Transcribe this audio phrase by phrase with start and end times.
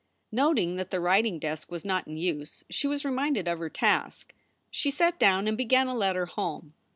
[0.31, 4.33] Noting that the writing desk was not in use, she was reminded of her task.
[4.71, 6.73] She sat down and began a letter home.